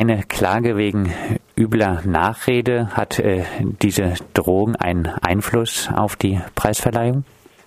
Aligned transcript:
eine 0.00 0.22
Klage 0.22 0.78
wegen 0.78 1.12
übler 1.58 2.00
Nachrede. 2.06 2.88
Hat 2.96 3.18
äh, 3.18 3.44
diese 3.82 4.14
Drohung 4.32 4.74
einen 4.76 5.06
Einfluss 5.20 5.90
auf 5.94 6.16
die 6.16 6.40
Preisverleihung? 6.54 7.24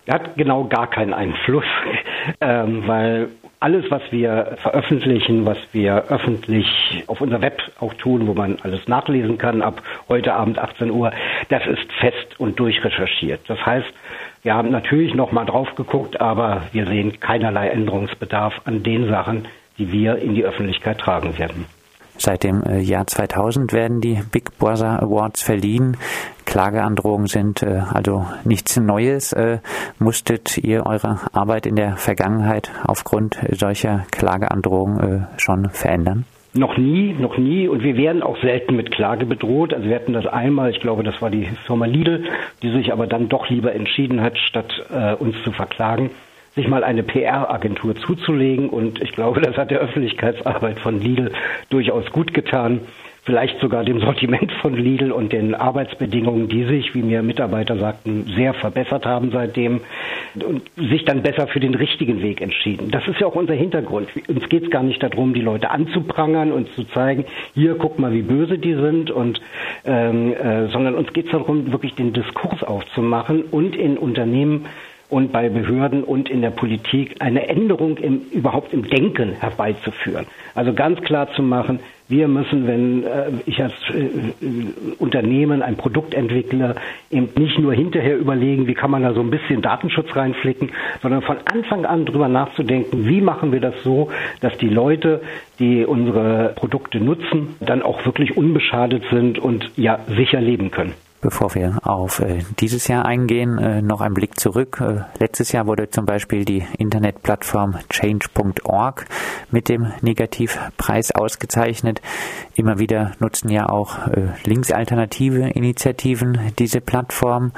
Er 0.08 0.16
hat 0.16 0.36
genau 0.36 0.64
gar 0.64 0.90
keinen 0.90 1.14
Einfluss, 1.14 1.64
ähm, 2.42 2.88
weil 2.88 3.30
alles, 3.60 3.86
was 3.92 4.02
wir 4.10 4.58
veröffentlichen, 4.64 5.46
was 5.46 5.60
wir 5.74 6.06
öffentlich 6.10 7.04
auf 7.06 7.22
unser 7.22 7.40
Web 7.44 7.62
auch 7.80 7.94
tun, 7.94 8.26
wo 8.26 8.34
man 8.34 8.58
alles 8.64 8.88
nachlesen 8.88 9.38
kann 9.38 9.62
ab 9.62 9.84
heute 10.10 10.34
Abend 10.34 10.58
18 10.58 10.90
Uhr, 10.90 11.12
das 11.50 11.68
ist 11.68 11.94
fest 12.00 12.40
und 12.40 12.60
durchrecherchiert. 12.60 13.42
Das 13.48 13.64
heißt, 13.64 13.94
wir 14.42 14.56
haben 14.56 14.72
natürlich 14.72 15.14
noch 15.14 15.32
mal 15.32 15.46
drauf 15.46 15.76
geguckt, 15.76 16.20
aber 16.20 16.64
wir 16.72 16.88
sehen 16.88 17.20
keinerlei 17.20 17.68
Änderungsbedarf 17.68 18.62
an 18.66 18.82
den 18.82 19.08
Sachen, 19.08 19.48
die 19.78 19.92
wir 19.92 20.16
in 20.18 20.34
die 20.34 20.44
Öffentlichkeit 20.44 20.98
tragen 20.98 21.38
werden. 21.38 21.68
Seit 22.18 22.44
dem 22.44 22.64
äh, 22.64 22.80
Jahr 22.80 23.08
2000 23.08 23.74
werden 23.74 24.00
die 24.00 24.20
Big 24.32 24.58
Brother 24.58 25.02
Awards 25.02 25.42
verliehen. 25.42 25.98
Klageandrohungen 26.46 27.28
sind 27.28 27.64
äh, 27.64 27.82
also 27.92 28.26
nichts 28.44 28.78
Neues. 28.78 29.34
Äh, 29.34 29.60
musstet 29.98 30.58
ihr 30.60 30.86
eure 30.86 31.20
Arbeit 31.34 31.66
in 31.66 31.76
der 31.76 31.98
Vergangenheit 31.98 32.72
aufgrund 32.86 33.38
solcher 33.52 34.06
Klageandrohungen 34.12 35.28
schon 35.38 35.70
verändern? 35.70 36.26
Noch 36.54 36.78
nie, 36.78 37.14
noch 37.14 37.38
nie. 37.38 37.68
Und 37.68 37.84
wir 37.84 37.98
werden 37.98 38.22
auch 38.22 38.40
selten 38.42 38.76
mit 38.76 38.92
Klage 38.92 39.26
bedroht. 39.26 39.74
Also 39.74 39.88
wir 39.90 39.96
hatten 39.96 40.14
das 40.14 40.28
einmal, 40.28 40.70
ich 40.70 40.80
glaube, 40.80 41.04
das 41.04 41.20
war 41.22 41.32
die 41.32 41.48
Firma 41.66 41.86
Lidl, 41.86 42.26
die 42.62 42.72
sich 42.72 42.94
aber 42.94 43.08
dann 43.08 43.30
doch 43.30 43.50
lieber 43.50 43.74
entschieden 43.74 44.22
hat, 44.22 44.38
statt 44.38 44.86
uns 45.20 45.36
zu 45.44 45.52
verklagen, 45.52 46.12
sich 46.56 46.68
mal 46.68 46.84
eine 46.84 47.04
PR-Agentur 47.04 47.96
zuzulegen. 47.96 48.70
Und 48.70 49.02
ich 49.02 49.12
glaube, 49.14 49.42
das 49.42 49.58
hat 49.58 49.72
der 49.72 49.80
Öffentlichkeitsarbeit 49.80 50.80
von 50.80 51.00
Lidl 51.00 51.32
durchaus 51.70 52.12
gut 52.12 52.34
getan. 52.34 52.82
Vielleicht 53.26 53.62
sogar 53.62 53.86
dem 53.86 54.02
Sortiment 54.02 54.52
von 54.62 54.76
Lidl 54.76 55.14
und 55.14 55.32
den 55.32 55.56
Arbeitsbedingungen, 55.56 56.50
die 56.50 56.66
sich, 56.66 56.94
wie 56.94 57.02
mir 57.02 57.24
Mitarbeiter 57.24 57.78
sagten, 57.78 58.26
sehr 58.36 58.54
verbessert 58.54 59.06
haben 59.06 59.32
seitdem 59.32 59.80
und 60.46 60.62
sich 60.76 61.06
dann 61.06 61.24
besser 61.24 61.48
für 61.48 61.62
den 61.62 61.74
richtigen 61.74 62.22
Weg 62.22 62.42
entschieden. 62.42 62.92
Das 62.92 63.08
ist 63.08 63.22
ja 63.22 63.28
auch 63.28 63.36
unser 63.36 63.54
Hintergrund. 63.54 64.10
Uns 64.28 64.50
geht 64.50 64.66
es 64.66 64.70
gar 64.70 64.84
nicht 64.84 65.02
darum, 65.02 65.34
die 65.34 65.40
Leute 65.40 65.72
anzuprangern 65.72 66.52
und 66.52 66.68
zu 66.76 66.84
zeigen, 66.84 67.24
hier 67.54 67.76
guck 67.76 67.98
mal, 67.98 68.12
wie 68.12 68.24
böse 68.24 68.58
die 68.58 68.76
sind, 68.76 69.10
und 69.10 69.40
ähm, 69.86 70.34
äh, 70.34 70.68
sondern 70.68 70.96
uns 70.96 71.14
geht 71.14 71.28
es 71.28 71.32
darum, 71.32 71.72
wirklich 71.72 71.96
den 71.96 72.12
Diskurs 72.12 72.62
aufzumachen 72.62 73.44
und 73.44 73.78
in 73.78 73.98
Unternehmen 73.98 74.66
und 75.14 75.32
bei 75.32 75.48
Behörden 75.48 76.04
und 76.04 76.28
in 76.28 76.42
der 76.42 76.50
Politik 76.50 77.18
eine 77.20 77.48
Änderung 77.48 77.98
im, 77.98 78.22
überhaupt 78.32 78.74
im 78.74 78.90
Denken 78.90 79.34
herbeizuführen. 79.34 80.26
Also 80.56 80.74
ganz 80.74 81.02
klar 81.02 81.32
zu 81.36 81.44
machen, 81.44 81.80
wir 82.10 82.28
müssen, 82.28 82.66
wenn 82.66 83.04
äh, 83.04 83.32
ich 83.46 83.62
als 83.62 83.74
äh, 83.94 84.10
Unternehmen 84.98 85.62
ein 85.62 85.78
Produkt 85.78 86.16
entwickle, 86.16 86.76
eben 87.12 87.30
nicht 87.38 87.60
nur 87.60 87.74
hinterher 87.76 88.18
überlegen, 88.18 88.66
wie 88.66 88.74
kann 88.74 88.90
man 88.90 89.04
da 89.04 89.14
so 89.14 89.22
ein 89.22 89.30
bisschen 89.30 89.62
Datenschutz 89.62 90.16
reinflicken, 90.16 90.72
sondern 91.04 91.22
von 91.22 91.38
Anfang 91.46 91.86
an 91.86 92.06
drüber 92.06 92.28
nachzudenken, 92.28 93.08
wie 93.08 93.22
machen 93.22 93.52
wir 93.52 93.62
das 93.62 93.76
so, 93.84 94.10
dass 94.42 94.58
die 94.58 94.70
Leute, 94.70 95.22
die 95.60 95.86
unsere 95.86 96.54
Produkte 96.56 97.00
nutzen, 97.00 97.56
dann 97.60 97.84
auch 97.84 98.04
wirklich 98.04 98.36
unbeschadet 98.36 99.04
sind 99.12 99.38
und 99.38 99.70
ja 99.78 100.00
sicher 100.08 100.42
leben 100.42 100.72
können. 100.72 100.94
Bevor 101.24 101.56
wir 101.56 101.80
auf 101.84 102.20
äh, 102.20 102.40
dieses 102.60 102.90
Jahr 102.90 103.06
eingehen, 103.06 103.58
äh, 103.58 103.82
noch 103.82 104.02
ein 104.02 104.14
Blick 104.14 104.38
zurück. 104.38 104.82
Äh, 104.82 105.04
letztes 105.22 105.54
Jahr 105.54 105.68
wurde 105.68 105.90
zum 105.90 106.06
Beispiel 106.06 106.44
die 106.44 106.66
Internetplattform 106.78 107.80
change.org 107.90 109.06
mit 109.50 109.70
dem 109.70 109.94
Negativpreis 110.02 111.12
ausgezeichnet. 111.16 112.02
Immer 112.56 112.78
wieder 112.78 113.14
nutzen 113.20 113.48
ja 113.50 113.70
auch 113.70 114.00
linksalternative 114.44 115.52
Initiativen 115.52 116.52
diese 116.60 116.82
Plattform. 116.82 117.54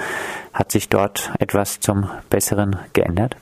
Hat 0.53 0.72
sich 0.72 0.88
dort 0.88 1.31
etwas 1.39 1.79
zum 1.79 2.07
Besseren 2.29 2.75
geändert? 2.94 3.35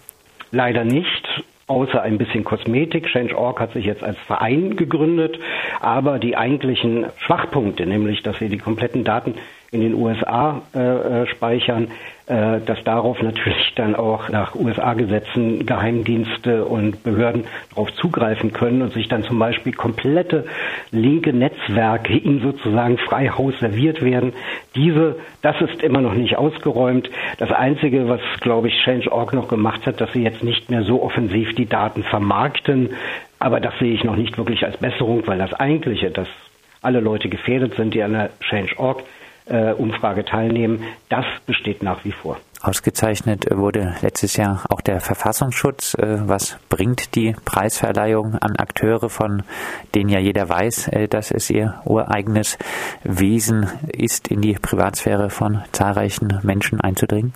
Leider 0.51 0.85
nicht 0.85 1.43
außer 1.67 2.01
ein 2.01 2.17
bisschen 2.17 2.45
Kosmetik. 2.45 3.07
Change.org 3.07 3.59
hat 3.59 3.73
sich 3.73 3.85
jetzt 3.85 4.03
als 4.03 4.17
Verein 4.19 4.77
gegründet, 4.77 5.37
aber 5.81 6.17
die 6.17 6.37
eigentlichen 6.37 7.07
Schwachpunkte, 7.17 7.85
nämlich 7.85 8.23
dass 8.23 8.39
sie 8.39 8.47
die 8.47 8.57
kompletten 8.57 9.03
Daten 9.03 9.35
in 9.73 9.81
den 9.81 9.95
USA 9.95 10.61
äh, 10.75 10.79
äh, 10.79 11.27
speichern, 11.27 11.87
äh, 12.27 12.61
dass 12.63 12.81
darauf 12.83 13.21
natürlich 13.21 13.73
dann 13.75 13.95
auch 13.95 14.29
nach 14.29 14.53
USA-Gesetzen 14.53 15.65
Geheimdienste 15.65 16.65
und 16.65 17.03
Behörden 17.03 17.45
darauf 17.71 17.91
zugreifen 17.95 18.53
können 18.53 18.83
und 18.83 18.93
sich 18.93 19.07
dann 19.07 19.23
zum 19.23 19.39
Beispiel 19.39 19.73
komplette 19.73 20.45
linke 20.91 21.33
Netzwerke 21.33 22.13
ihnen 22.13 22.41
sozusagen 22.41 22.99
frei 22.99 23.29
Haus 23.29 23.55
serviert 23.59 24.03
werden. 24.03 24.33
Diese, 24.75 25.17
das 25.41 25.59
ist 25.59 25.81
immer 25.81 26.01
noch 26.01 26.13
nicht 26.13 26.37
ausgeräumt. 26.37 27.09
Das 27.39 27.51
Einzige, 27.51 28.07
was, 28.07 28.21
glaube 28.41 28.67
ich, 28.67 28.75
Change.org 28.83 29.33
noch 29.33 29.47
gemacht 29.47 29.87
hat, 29.87 29.99
dass 29.99 30.13
sie 30.13 30.21
jetzt 30.21 30.43
nicht 30.43 30.69
mehr 30.69 30.83
so 30.83 31.01
offensiv 31.01 31.55
die 31.55 31.65
Daten 31.65 32.03
vermarkten. 32.03 32.91
Aber 33.39 33.59
das 33.59 33.73
sehe 33.79 33.93
ich 33.93 34.03
noch 34.03 34.15
nicht 34.15 34.37
wirklich 34.37 34.63
als 34.65 34.77
Besserung, 34.77 35.23
weil 35.25 35.39
das 35.39 35.53
Eigentliche, 35.53 36.11
dass 36.11 36.27
alle 36.83 36.99
Leute 36.99 37.27
gefährdet 37.27 37.75
sind, 37.75 37.95
die 37.95 38.03
an 38.03 38.13
der 38.13 38.29
Change.org 38.39 39.03
Umfrage 39.45 40.25
teilnehmen. 40.25 40.83
Das 41.09 41.25
besteht 41.45 41.83
nach 41.83 42.03
wie 42.05 42.11
vor. 42.11 42.37
Ausgezeichnet 42.63 43.45
wurde 43.51 43.93
letztes 44.01 44.37
Jahr 44.37 44.63
auch 44.69 44.79
der 44.79 45.01
Verfassungsschutz. 45.01 45.95
Äh, 45.95 46.29
was 46.29 46.57
bringt 46.69 47.13
die 47.15 47.35
Preisverleihung 47.43 48.35
an 48.35 48.55
Akteure, 48.55 49.09
von 49.09 49.43
denen 49.93 50.09
ja 50.09 50.19
jeder 50.19 50.47
weiß, 50.47 50.87
äh, 50.87 51.09
dass 51.09 51.31
es 51.31 51.49
ihr 51.49 51.81
ureigenes 51.83 52.57
Wesen 53.03 53.67
ist, 53.91 54.29
in 54.29 54.39
die 54.39 54.53
Privatsphäre 54.53 55.29
von 55.29 55.61
zahlreichen 55.73 56.39
Menschen 56.43 56.79
einzudringen? 56.79 57.33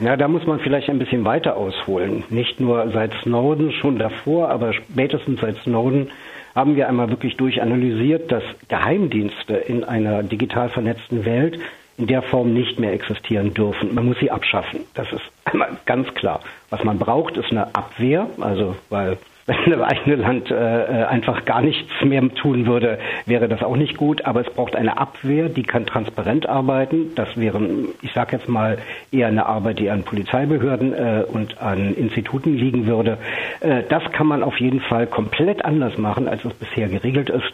Ja, 0.00 0.16
da 0.16 0.28
muss 0.28 0.46
man 0.46 0.60
vielleicht 0.60 0.88
ein 0.88 0.98
bisschen 0.98 1.24
weiter 1.24 1.56
ausholen. 1.56 2.22
Nicht 2.30 2.60
nur 2.60 2.90
seit 2.92 3.12
Snowden, 3.22 3.72
schon 3.72 3.98
davor, 3.98 4.48
aber 4.48 4.72
spätestens 4.72 5.40
seit 5.40 5.56
Snowden 5.58 6.10
haben 6.54 6.76
wir 6.76 6.88
einmal 6.88 7.10
wirklich 7.10 7.36
durchanalysiert, 7.36 8.30
dass 8.30 8.44
Geheimdienste 8.68 9.54
in 9.54 9.84
einer 9.84 10.22
digital 10.22 10.68
vernetzten 10.68 11.24
Welt 11.24 11.58
in 11.96 12.06
der 12.06 12.22
Form 12.22 12.52
nicht 12.52 12.78
mehr 12.78 12.92
existieren 12.92 13.54
dürfen. 13.54 13.94
Man 13.94 14.06
muss 14.06 14.18
sie 14.20 14.30
abschaffen. 14.30 14.80
Das 14.94 15.12
ist 15.12 15.22
einmal 15.44 15.76
ganz 15.84 16.14
klar. 16.14 16.40
Was 16.70 16.84
man 16.84 16.98
braucht, 16.98 17.36
ist 17.36 17.50
eine 17.50 17.74
Abwehr, 17.74 18.28
also 18.40 18.76
weil 18.88 19.18
wenn 19.48 19.70
das 19.70 19.80
eigene 19.80 20.16
Land 20.16 20.50
äh, 20.50 20.54
einfach 20.54 21.46
gar 21.46 21.62
nichts 21.62 21.90
mehr 22.04 22.22
tun 22.34 22.66
würde, 22.66 22.98
wäre 23.24 23.48
das 23.48 23.62
auch 23.62 23.76
nicht 23.76 23.96
gut. 23.96 24.26
Aber 24.26 24.42
es 24.42 24.50
braucht 24.52 24.76
eine 24.76 24.98
Abwehr, 24.98 25.48
die 25.48 25.62
kann 25.62 25.86
transparent 25.86 26.46
arbeiten. 26.46 27.14
Das 27.14 27.34
wäre, 27.36 27.58
ich 28.02 28.12
sage 28.12 28.36
jetzt 28.36 28.48
mal, 28.48 28.76
eher 29.10 29.28
eine 29.28 29.46
Arbeit, 29.46 29.78
die 29.78 29.88
an 29.88 30.02
Polizeibehörden 30.02 30.92
äh, 30.92 31.24
und 31.26 31.60
an 31.62 31.94
Instituten 31.94 32.56
liegen 32.56 32.86
würde. 32.86 33.16
Äh, 33.60 33.84
das 33.88 34.02
kann 34.12 34.26
man 34.26 34.42
auf 34.42 34.60
jeden 34.60 34.80
Fall 34.80 35.06
komplett 35.06 35.64
anders 35.64 35.96
machen, 35.96 36.28
als 36.28 36.44
es 36.44 36.52
bisher 36.52 36.88
geregelt 36.88 37.30
ist. 37.30 37.52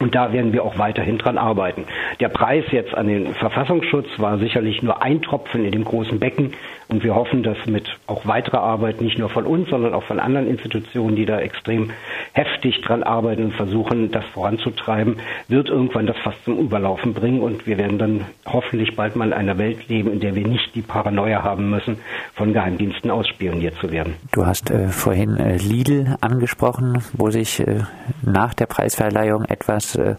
Und 0.00 0.14
da 0.14 0.32
werden 0.32 0.52
wir 0.52 0.64
auch 0.64 0.78
weiterhin 0.78 1.18
dran 1.18 1.38
arbeiten. 1.38 1.84
Der 2.20 2.28
Preis 2.28 2.64
jetzt 2.70 2.94
an 2.94 3.08
den 3.08 3.34
Verfassungsschutz 3.34 4.06
war 4.18 4.38
sicherlich 4.38 4.82
nur 4.82 5.02
ein 5.02 5.22
Tropfen 5.22 5.64
in 5.64 5.72
dem 5.72 5.84
großen 5.84 6.20
Becken. 6.20 6.52
Und 6.88 7.04
wir 7.04 7.14
hoffen, 7.14 7.42
dass 7.42 7.58
mit 7.66 7.98
auch 8.06 8.26
weiterer 8.26 8.60
Arbeit, 8.60 9.02
nicht 9.02 9.18
nur 9.18 9.28
von 9.28 9.44
uns, 9.44 9.68
sondern 9.68 9.92
auch 9.92 10.04
von 10.04 10.20
anderen 10.20 10.48
Institutionen, 10.48 11.16
die 11.16 11.26
da 11.26 11.38
extrem 11.38 11.90
heftig 12.32 12.80
dran 12.80 13.02
arbeiten 13.02 13.44
und 13.44 13.54
versuchen, 13.54 14.10
das 14.10 14.24
voranzutreiben, 14.32 15.16
wird 15.48 15.68
irgendwann 15.68 16.06
das 16.06 16.16
fast 16.18 16.42
zum 16.44 16.58
Überlaufen 16.58 17.12
bringen. 17.12 17.40
Und 17.40 17.66
wir 17.66 17.76
werden 17.76 17.98
dann 17.98 18.24
hoffentlich 18.46 18.96
bald 18.96 19.16
mal 19.16 19.26
in 19.26 19.34
einer 19.34 19.58
Welt 19.58 19.88
leben, 19.88 20.12
in 20.12 20.20
der 20.20 20.34
wir 20.34 20.46
nicht 20.46 20.74
die 20.74 20.82
Paranoia 20.82 21.42
haben 21.42 21.68
müssen, 21.68 21.98
von 22.34 22.52
Geheimdiensten 22.52 23.10
ausspioniert 23.10 23.74
zu 23.80 23.90
werden. 23.90 24.14
Du 24.32 24.46
hast 24.46 24.70
äh, 24.70 24.88
vorhin 24.88 25.36
äh, 25.36 25.56
Lidl 25.56 26.16
angesprochen, 26.20 27.02
wo 27.12 27.30
sich 27.30 27.60
äh, 27.60 27.82
nach 28.22 28.54
der 28.54 28.66
Preisverleihung 28.66 29.44
etwas 29.44 29.87
äh, 29.96 30.16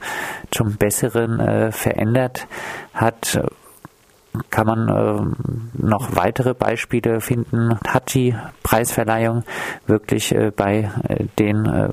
zum 0.52 0.78
Besseren 0.78 1.40
äh, 1.40 1.72
verändert 1.72 2.48
hat. 2.94 3.40
Kann 4.52 4.68
man 4.68 4.88
äh, 4.88 5.86
noch 5.86 6.16
weitere 6.16 6.54
Beispiele 6.54 7.20
finden? 7.20 7.80
Hat 7.88 8.14
die 8.14 8.36
Preisverleihung 8.64 9.44
wirklich 9.88 10.34
äh, 10.34 10.52
bei 10.56 10.90
äh, 11.08 11.26
den 11.40 11.66
äh, 11.66 11.90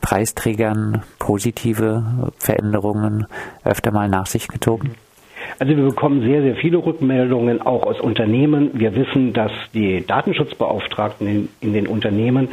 Preisträgern 0.00 1.02
positive 1.18 2.32
Veränderungen 2.38 3.26
öfter 3.64 3.92
mal 3.92 4.08
nach 4.08 4.26
sich 4.26 4.48
gezogen? 4.48 4.96
Also 5.58 5.76
wir 5.76 5.84
bekommen 5.84 6.22
sehr, 6.22 6.42
sehr 6.42 6.56
viele 6.56 6.78
Rückmeldungen 6.78 7.62
auch 7.62 7.84
aus 7.84 8.00
Unternehmen. 8.00 8.70
Wir 8.74 8.94
wissen, 8.94 9.32
dass 9.32 9.52
die 9.72 10.04
Datenschutzbeauftragten 10.06 11.26
in, 11.26 11.48
in 11.60 11.72
den 11.72 11.86
Unternehmen 11.86 12.48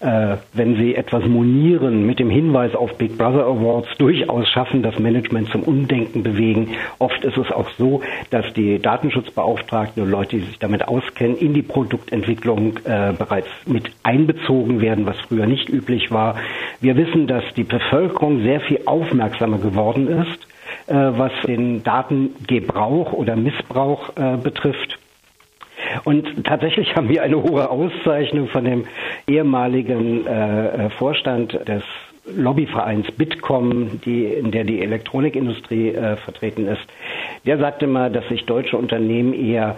äh, 0.00 0.36
wenn 0.52 0.76
sie 0.76 0.94
etwas 0.94 1.24
monieren 1.24 2.06
mit 2.06 2.18
dem 2.18 2.30
Hinweis 2.30 2.74
auf 2.74 2.96
Big 2.96 3.18
Brother 3.18 3.44
Awards, 3.44 3.88
durchaus 3.98 4.48
schaffen, 4.48 4.82
das 4.82 4.98
Management 4.98 5.50
zum 5.50 5.62
Umdenken 5.62 6.22
bewegen. 6.22 6.68
Oft 6.98 7.24
ist 7.24 7.36
es 7.36 7.50
auch 7.50 7.68
so, 7.78 8.02
dass 8.30 8.52
die 8.54 8.78
Datenschutzbeauftragten 8.78 10.02
und 10.02 10.10
Leute, 10.10 10.36
die 10.36 10.44
sich 10.44 10.58
damit 10.58 10.86
auskennen, 10.88 11.36
in 11.36 11.54
die 11.54 11.62
Produktentwicklung 11.62 12.78
äh, 12.84 13.12
bereits 13.16 13.48
mit 13.66 13.90
einbezogen 14.02 14.80
werden, 14.80 15.06
was 15.06 15.18
früher 15.20 15.46
nicht 15.46 15.68
üblich 15.68 16.10
war. 16.10 16.36
Wir 16.80 16.96
wissen, 16.96 17.26
dass 17.26 17.44
die 17.56 17.64
Bevölkerung 17.64 18.42
sehr 18.42 18.60
viel 18.60 18.80
aufmerksamer 18.86 19.58
geworden 19.58 20.08
ist 20.08 20.46
äh, 20.86 20.94
was 20.94 21.32
den 21.46 21.82
Datengebrauch 21.82 23.12
oder 23.12 23.36
Missbrauch 23.36 24.16
äh, 24.16 24.36
betrifft. 24.36 24.99
Und 26.04 26.44
tatsächlich 26.44 26.94
haben 26.96 27.08
wir 27.08 27.22
eine 27.22 27.42
hohe 27.42 27.68
Auszeichnung 27.70 28.48
von 28.48 28.64
dem 28.64 28.84
ehemaligen 29.26 30.26
äh, 30.26 30.90
Vorstand 30.90 31.52
des 31.68 31.82
Lobbyvereins 32.36 33.10
Bitkom, 33.12 34.00
die, 34.04 34.24
in 34.24 34.50
der 34.50 34.64
die 34.64 34.80
Elektronikindustrie 34.82 35.88
äh, 35.88 36.16
vertreten 36.16 36.66
ist. 36.66 36.82
Der 37.46 37.58
sagte 37.58 37.86
mal, 37.86 38.10
dass 38.10 38.28
sich 38.28 38.44
deutsche 38.44 38.76
Unternehmen 38.76 39.32
eher 39.32 39.76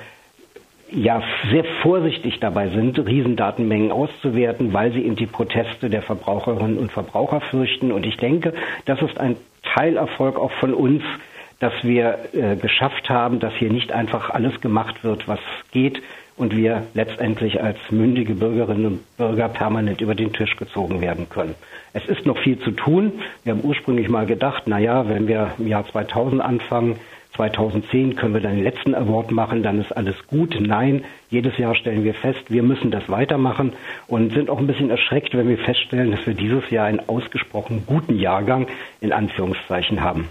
ja 0.91 1.23
sehr 1.51 1.65
vorsichtig 1.83 2.39
dabei 2.41 2.69
sind, 2.69 2.99
Riesendatenmengen 2.99 3.91
auszuwerten, 3.91 4.75
weil 4.75 4.93
sie 4.93 5.01
in 5.01 5.17
die 5.17 5.27
Proteste 5.27 5.89
der 5.89 6.03
Verbraucherinnen 6.03 6.77
und 6.77 6.93
Verbraucher 6.93 7.41
fürchten. 7.41 7.93
Und 7.93 8.05
ich 8.05 8.19
denke, 8.19 8.53
das 8.85 9.01
ist 9.01 9.19
ein 9.19 9.37
Teilerfolg 9.63 10.39
auch 10.39 10.53
von 10.53 10.75
uns, 10.75 11.03
dass 11.63 11.73
wir 11.85 12.19
äh, 12.33 12.57
geschafft 12.57 13.09
haben, 13.09 13.39
dass 13.39 13.55
hier 13.55 13.71
nicht 13.71 13.93
einfach 13.93 14.31
alles 14.31 14.61
gemacht 14.61 15.05
wird, 15.05 15.29
was 15.29 15.39
geht 15.71 16.03
und 16.37 16.57
wir 16.57 16.83
letztendlich 16.95 17.63
als 17.63 17.79
mündige 17.91 18.35
Bürgerinnen 18.35 18.87
und 18.87 19.17
Bürger 19.17 19.49
permanent 19.49 20.01
über 20.01 20.17
den 20.17 20.33
Tisch 20.33 20.57
gezogen 20.57 21.01
werden 21.01 21.29
können. 21.29 21.55
Es 21.93 22.05
ist 22.07 22.27
noch 22.27 22.37
viel 22.39 22.59
zu 22.59 22.73
tun. 22.73 23.13
Wir 23.45 23.53
haben 23.53 23.61
ursprünglich 23.63 24.09
mal 24.09 24.27
gedacht, 24.27 24.65
na 24.67 24.81
ja, 24.81 25.09
wenn 25.09 25.29
wir 25.29 25.53
im 25.57 25.69
Jahr 25.69 25.87
2000 25.87 26.43
anfangen, 26.43 26.97
2010 27.37 28.17
können 28.17 28.35
wir 28.35 28.41
dann 28.41 28.57
den 28.57 28.65
letzten 28.65 28.97
Award 28.97 29.31
machen, 29.31 29.63
dann 29.63 29.81
ist 29.81 29.97
alles 29.97 30.17
gut. 30.27 30.57
Nein, 30.61 31.05
jedes 31.31 31.57
Jahr 31.59 31.77
stellen 31.77 32.03
wir 32.03 32.15
fest, 32.15 32.43
wir 32.49 32.65
müssen 32.65 32.91
das 32.91 33.09
weitermachen 33.09 33.73
und 34.09 34.33
sind 34.33 34.51
auch 34.51 34.59
ein 34.59 34.67
bisschen 34.67 34.91
erschreckt, 34.91 35.33
wenn 35.37 35.49
wir 35.49 35.59
feststellen, 35.59 36.11
dass 36.11 36.27
wir 36.27 36.35
dieses 36.35 36.69
Jahr 36.71 36.87
einen 36.87 37.09
ausgesprochen 37.09 37.85
guten 37.87 38.19
Jahrgang 38.19 38.67
in 39.01 39.13
Anführungszeichen 39.13 40.03
haben. 40.03 40.27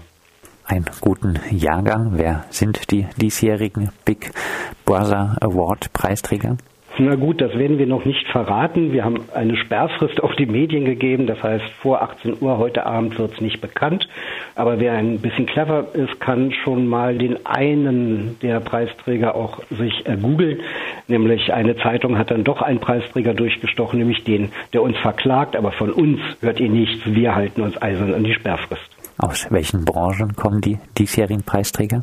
Einen 0.72 0.86
guten 1.02 1.38
Jahrgang. 1.50 2.12
Wer 2.14 2.46
sind 2.48 2.90
die 2.90 3.06
diesjährigen 3.20 3.90
Big 4.06 4.30
Brother 4.86 5.36
Award 5.42 5.92
Preisträger? 5.92 6.56
Na 6.96 7.14
gut, 7.14 7.42
das 7.42 7.58
werden 7.58 7.78
wir 7.78 7.86
noch 7.86 8.06
nicht 8.06 8.26
verraten. 8.28 8.90
Wir 8.90 9.04
haben 9.04 9.20
eine 9.34 9.58
Sperrfrist 9.58 10.22
auf 10.22 10.34
die 10.36 10.46
Medien 10.46 10.86
gegeben. 10.86 11.26
Das 11.26 11.42
heißt, 11.42 11.62
vor 11.82 12.00
18 12.00 12.36
Uhr 12.40 12.56
heute 12.56 12.86
Abend 12.86 13.18
wird 13.18 13.34
es 13.34 13.42
nicht 13.42 13.60
bekannt. 13.60 14.08
Aber 14.54 14.80
wer 14.80 14.94
ein 14.94 15.18
bisschen 15.18 15.44
clever 15.44 15.88
ist, 15.92 16.18
kann 16.20 16.52
schon 16.64 16.86
mal 16.86 17.18
den 17.18 17.44
einen 17.44 18.38
der 18.40 18.60
Preisträger 18.60 19.34
auch 19.34 19.60
sich 19.68 20.04
googeln. 20.22 20.60
Nämlich 21.06 21.52
eine 21.52 21.76
Zeitung 21.76 22.16
hat 22.16 22.30
dann 22.30 22.44
doch 22.44 22.62
einen 22.62 22.80
Preisträger 22.80 23.34
durchgestochen, 23.34 23.98
nämlich 23.98 24.24
den, 24.24 24.52
der 24.72 24.80
uns 24.80 24.96
verklagt. 24.96 25.54
Aber 25.54 25.72
von 25.72 25.90
uns 25.90 26.18
hört 26.40 26.60
ihr 26.60 26.70
nichts. 26.70 27.02
Wir 27.04 27.34
halten 27.34 27.60
uns 27.60 27.80
eisern 27.82 28.14
an 28.14 28.24
die 28.24 28.32
Sperrfrist. 28.32 29.01
Aus 29.18 29.46
welchen 29.50 29.84
Branchen 29.84 30.34
kommen 30.34 30.60
die 30.60 30.78
diesjährigen 30.98 31.42
Preisträger? 31.42 32.02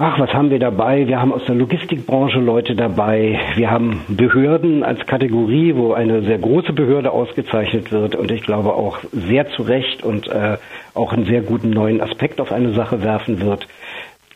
Ach, 0.00 0.16
was 0.20 0.32
haben 0.32 0.50
wir 0.50 0.60
dabei? 0.60 1.08
Wir 1.08 1.20
haben 1.20 1.32
aus 1.32 1.44
der 1.46 1.56
Logistikbranche 1.56 2.38
Leute 2.38 2.76
dabei. 2.76 3.40
Wir 3.56 3.68
haben 3.68 4.04
Behörden 4.06 4.84
als 4.84 5.04
Kategorie, 5.06 5.74
wo 5.74 5.92
eine 5.92 6.22
sehr 6.22 6.38
große 6.38 6.72
Behörde 6.72 7.10
ausgezeichnet 7.10 7.90
wird 7.90 8.14
und 8.14 8.30
ich 8.30 8.42
glaube 8.42 8.74
auch 8.74 9.00
sehr 9.10 9.50
zu 9.50 9.62
Recht 9.62 10.04
und 10.04 10.28
äh, 10.28 10.58
auch 10.94 11.12
einen 11.12 11.26
sehr 11.26 11.40
guten 11.40 11.70
neuen 11.70 12.00
Aspekt 12.00 12.40
auf 12.40 12.52
eine 12.52 12.74
Sache 12.74 13.02
werfen 13.02 13.40
wird. 13.40 13.66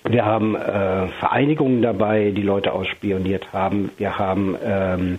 Wir 0.04 0.24
haben 0.24 0.56
äh, 0.56 1.06
Vereinigungen 1.20 1.80
dabei, 1.80 2.32
die 2.32 2.42
Leute 2.42 2.72
ausspioniert 2.72 3.52
haben. 3.52 3.92
Wir 3.98 4.18
haben 4.18 4.56
ähm, 4.64 5.18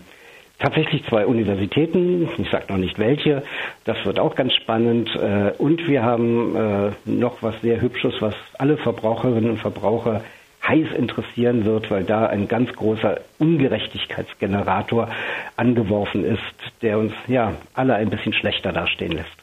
tatsächlich 0.63 1.03
zwei 1.09 1.25
Universitäten, 1.25 2.29
ich 2.37 2.49
sage 2.49 2.65
noch 2.69 2.77
nicht 2.77 2.97
welche, 2.97 3.43
das 3.83 3.97
wird 4.05 4.17
auch 4.17 4.33
ganz 4.35 4.53
spannend. 4.53 5.09
Äh, 5.15 5.51
und 5.57 5.85
wir 5.87 6.03
haben 6.03 6.55
äh, 6.55 6.91
noch 7.05 7.43
was 7.43 7.59
sehr 7.61 7.81
Hübsches, 7.81 8.13
was 8.21 8.33
alle 8.57 8.77
Verbraucherinnen 8.77 9.51
und 9.51 9.57
Verbraucher 9.57 10.23
heiß 10.65 10.87
interessieren 10.97 11.65
wird, 11.65 11.91
weil 11.91 12.05
da 12.05 12.27
ein 12.27 12.47
ganz 12.47 12.71
großer 12.71 13.19
Ungerechtigkeitsgenerator 13.39 15.09
angeworfen 15.57 16.23
ist, 16.23 16.39
der 16.81 16.97
uns 16.97 17.11
ja 17.27 17.51
alle 17.73 17.95
ein 17.95 18.09
bisschen 18.09 18.31
schlechter 18.31 18.71
dastehen 18.71 19.11
lässt. 19.11 19.35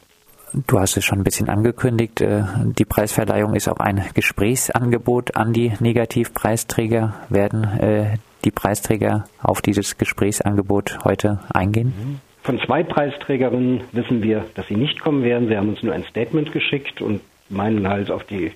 Du 0.67 0.79
hast 0.79 0.97
es 0.97 1.05
schon 1.05 1.19
ein 1.19 1.23
bisschen 1.23 1.49
angekündigt. 1.49 2.19
Äh, 2.19 2.41
die 2.77 2.85
Preisverleihung 2.85 3.53
ist 3.53 3.69
auch 3.69 3.79
ein 3.79 4.03
Gesprächsangebot 4.15 5.35
an 5.35 5.53
die 5.53 5.71
Negativpreisträger. 5.79 7.13
Werden 7.29 8.17
die 8.41 8.51
Preisträger 8.51 9.25
auf 9.41 9.61
dieses 9.61 9.97
Gesprächsangebot 9.97 10.99
heute 11.03 11.39
eingehen? 11.53 12.21
Von 12.43 12.59
zwei 12.59 12.83
Preisträgerinnen 12.83 13.81
wissen 13.91 14.23
wir, 14.23 14.45
dass 14.55 14.67
sie 14.67 14.75
nicht 14.75 14.99
kommen 14.99 15.23
werden. 15.23 15.47
Sie 15.47 15.55
haben 15.55 15.69
uns 15.69 15.83
nur 15.83 15.93
ein 15.93 16.03
Statement 16.05 16.51
geschickt 16.51 17.01
und 17.01 17.21
meinen 17.49 17.87
halt 17.87 18.09
auf 18.09 18.23
die, 18.23 18.51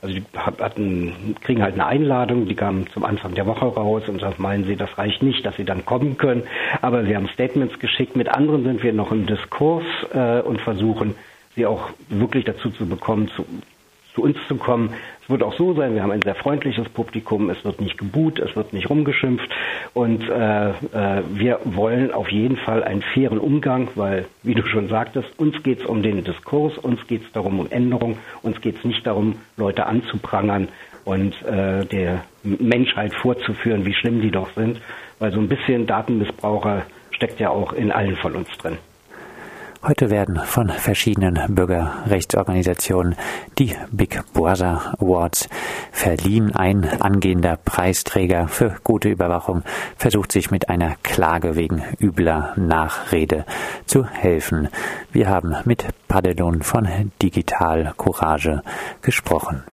also 0.00 0.14
die 0.14 0.24
hatten, 0.38 1.36
kriegen 1.42 1.62
halt 1.62 1.74
eine 1.74 1.86
Einladung, 1.86 2.46
die 2.48 2.54
kam 2.54 2.88
zum 2.92 3.04
Anfang 3.04 3.34
der 3.34 3.46
Woche 3.46 3.66
raus 3.66 4.04
und 4.08 4.22
das 4.22 4.38
meinen 4.38 4.64
sie, 4.64 4.76
das 4.76 4.96
reicht 4.96 5.22
nicht, 5.22 5.44
dass 5.44 5.56
sie 5.56 5.64
dann 5.64 5.84
kommen 5.84 6.16
können. 6.16 6.44
Aber 6.80 7.04
sie 7.04 7.14
haben 7.14 7.28
Statements 7.28 7.78
geschickt. 7.78 8.16
Mit 8.16 8.28
anderen 8.28 8.64
sind 8.64 8.82
wir 8.82 8.92
noch 8.92 9.12
im 9.12 9.26
Diskurs 9.26 9.84
äh, 10.14 10.40
und 10.40 10.60
versuchen, 10.60 11.14
sie 11.56 11.66
auch 11.66 11.90
wirklich 12.08 12.44
dazu 12.44 12.70
zu 12.70 12.86
bekommen, 12.86 13.28
zu, 13.28 13.44
zu 14.16 14.22
uns 14.22 14.36
zu 14.48 14.56
kommen. 14.56 14.94
Es 15.22 15.30
wird 15.30 15.42
auch 15.42 15.56
so 15.56 15.74
sein, 15.74 15.94
wir 15.94 16.02
haben 16.02 16.10
ein 16.10 16.22
sehr 16.22 16.34
freundliches 16.34 16.88
Publikum, 16.88 17.50
es 17.50 17.64
wird 17.64 17.80
nicht 17.80 17.98
gebuht, 17.98 18.38
es 18.40 18.56
wird 18.56 18.72
nicht 18.72 18.88
rumgeschimpft 18.90 19.48
und 19.92 20.28
äh, 20.28 20.70
äh, 20.70 20.72
wir 21.28 21.60
wollen 21.64 22.12
auf 22.12 22.28
jeden 22.30 22.56
Fall 22.56 22.82
einen 22.82 23.02
fairen 23.02 23.38
Umgang, 23.38 23.88
weil, 23.94 24.24
wie 24.42 24.54
du 24.54 24.66
schon 24.66 24.88
sagtest, 24.88 25.28
uns 25.38 25.62
geht 25.62 25.80
es 25.80 25.86
um 25.86 26.02
den 26.02 26.24
Diskurs, 26.24 26.78
uns 26.78 27.06
geht 27.06 27.22
es 27.22 27.32
darum 27.32 27.60
um 27.60 27.70
Änderung, 27.70 28.18
uns 28.42 28.60
geht 28.60 28.78
es 28.78 28.84
nicht 28.84 29.06
darum, 29.06 29.36
Leute 29.56 29.86
anzuprangern 29.86 30.68
und 31.04 31.34
äh, 31.42 31.84
der 31.84 32.24
Menschheit 32.42 33.14
vorzuführen, 33.14 33.84
wie 33.84 33.94
schlimm 33.94 34.22
die 34.22 34.30
doch 34.30 34.50
sind, 34.54 34.80
weil 35.18 35.32
so 35.32 35.40
ein 35.40 35.48
bisschen 35.48 35.86
Datenmissbraucher 35.86 36.86
steckt 37.10 37.38
ja 37.38 37.50
auch 37.50 37.72
in 37.72 37.92
allen 37.92 38.16
von 38.16 38.34
uns 38.34 38.48
drin. 38.58 38.78
Heute 39.88 40.10
werden 40.10 40.40
von 40.44 40.68
verschiedenen 40.68 41.54
Bürgerrechtsorganisationen 41.54 43.14
die 43.56 43.76
Big 43.92 44.20
Brother 44.32 44.96
Awards 44.98 45.48
verliehen. 45.92 46.56
Ein 46.56 47.00
angehender 47.00 47.56
Preisträger 47.56 48.48
für 48.48 48.74
gute 48.82 49.08
Überwachung 49.08 49.62
versucht 49.96 50.32
sich 50.32 50.50
mit 50.50 50.68
einer 50.68 50.96
Klage 51.04 51.54
wegen 51.54 51.84
übler 52.00 52.52
Nachrede 52.56 53.44
zu 53.86 54.04
helfen. 54.04 54.70
Wir 55.12 55.28
haben 55.28 55.54
mit 55.64 55.86
Padelon 56.08 56.62
von 56.62 57.12
Digital 57.22 57.94
Courage 57.96 58.62
gesprochen. 59.02 59.62